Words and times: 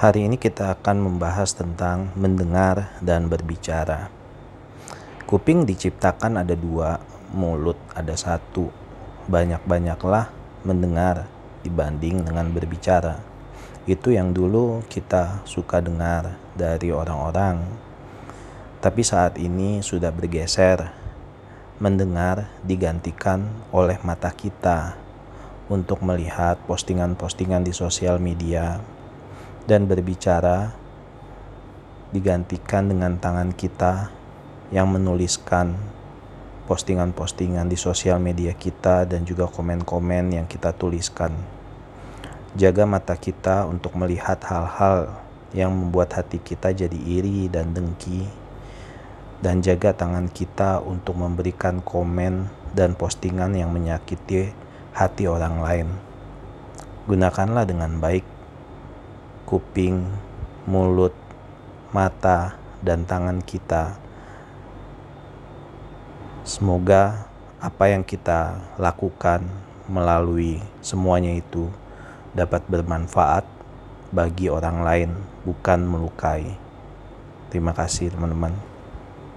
Hari 0.00 0.32
ini 0.32 0.40
kita 0.40 0.80
akan 0.80 0.96
membahas 0.96 1.52
tentang 1.52 2.08
mendengar 2.16 2.96
dan 3.04 3.28
berbicara. 3.28 4.08
Kuping 5.28 5.68
diciptakan 5.68 6.40
ada 6.40 6.56
dua, 6.56 6.96
mulut 7.36 7.76
ada 7.92 8.16
satu. 8.16 8.72
Banyak-banyaklah 9.28 10.32
mendengar 10.64 11.28
dibanding 11.60 12.24
dengan 12.24 12.48
berbicara. 12.48 13.20
Itu 13.84 14.08
yang 14.08 14.32
dulu 14.32 14.80
kita 14.88 15.44
suka 15.44 15.84
dengar 15.84 16.32
dari 16.56 16.88
orang-orang. 16.88 17.60
Tapi 18.80 19.04
saat 19.04 19.36
ini 19.36 19.84
sudah 19.84 20.08
bergeser. 20.08 20.96
Mendengar 21.76 22.48
digantikan 22.64 23.52
oleh 23.68 24.00
mata 24.00 24.32
kita 24.32 24.96
untuk 25.68 26.00
melihat 26.00 26.56
postingan-postingan 26.64 27.68
di 27.68 27.76
sosial 27.76 28.16
media 28.16 28.80
dan 29.66 29.84
berbicara 29.84 30.72
digantikan 32.10 32.90
dengan 32.90 33.16
tangan 33.20 33.54
kita 33.54 34.10
yang 34.70 34.90
menuliskan 34.90 35.74
postingan-postingan 36.70 37.66
di 37.66 37.74
sosial 37.74 38.22
media 38.22 38.54
kita 38.54 39.02
dan 39.02 39.26
juga 39.26 39.50
komen-komen 39.50 40.38
yang 40.38 40.46
kita 40.46 40.70
tuliskan. 40.70 41.34
Jaga 42.54 42.86
mata 42.86 43.18
kita 43.18 43.66
untuk 43.66 43.98
melihat 43.98 44.38
hal-hal 44.46 45.10
yang 45.50 45.74
membuat 45.74 46.14
hati 46.14 46.38
kita 46.38 46.70
jadi 46.70 46.94
iri 46.94 47.50
dan 47.50 47.74
dengki 47.74 48.26
dan 49.42 49.64
jaga 49.64 49.96
tangan 49.96 50.30
kita 50.30 50.78
untuk 50.84 51.16
memberikan 51.18 51.80
komen 51.80 52.46
dan 52.76 52.94
postingan 52.94 53.56
yang 53.56 53.74
menyakiti 53.74 54.52
hati 54.94 55.24
orang 55.26 55.58
lain. 55.64 55.88
Gunakanlah 57.08 57.66
dengan 57.66 57.98
baik 57.98 58.22
kuping, 59.50 60.06
mulut, 60.70 61.10
mata, 61.90 62.54
dan 62.86 63.02
tangan 63.02 63.42
kita. 63.42 63.98
Semoga 66.46 67.26
apa 67.58 67.90
yang 67.90 68.06
kita 68.06 68.62
lakukan 68.78 69.42
melalui 69.90 70.62
semuanya 70.78 71.34
itu 71.34 71.66
dapat 72.30 72.62
bermanfaat 72.70 73.42
bagi 74.14 74.46
orang 74.46 74.86
lain, 74.86 75.10
bukan 75.42 75.82
melukai. 75.82 76.54
Terima 77.50 77.74
kasih, 77.74 78.14
teman-teman. 78.14 78.69